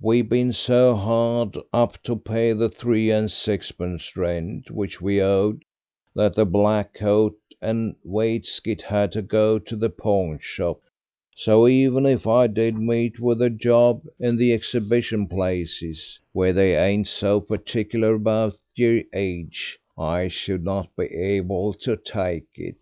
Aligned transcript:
We've 0.00 0.28
been 0.28 0.52
so 0.52 0.96
hard 0.96 1.56
up 1.72 2.02
to 2.02 2.16
pay 2.16 2.52
the 2.52 2.68
three 2.68 3.10
and 3.12 3.30
sixpence 3.30 4.16
rent 4.16 4.72
which 4.72 5.00
we've 5.00 5.22
owed, 5.22 5.62
that 6.16 6.34
the 6.34 6.44
black 6.44 6.94
coat 6.94 7.36
and 7.62 7.94
waistkit 8.04 8.82
had 8.82 9.12
to 9.12 9.22
go 9.22 9.60
to 9.60 9.76
the 9.76 9.88
pawnshop, 9.88 10.80
so 11.36 11.68
even 11.68 12.06
if 12.06 12.26
I 12.26 12.48
did 12.48 12.74
meet 12.76 13.20
with 13.20 13.40
a 13.40 13.50
job 13.50 14.02
in 14.18 14.34
the 14.36 14.52
Exhibition 14.52 15.28
places, 15.28 16.18
where 16.32 16.52
they 16.52 16.76
ain't 16.76 17.06
so 17.06 17.40
particular 17.40 18.14
about 18.14 18.58
yer 18.74 19.04
age, 19.14 19.78
I 19.96 20.26
should 20.26 20.64
not 20.64 20.88
be 20.96 21.04
able 21.04 21.72
to 21.74 21.96
take 21.96 22.48
it. 22.56 22.78